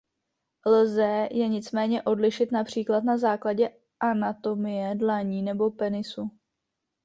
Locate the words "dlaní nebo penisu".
4.95-6.31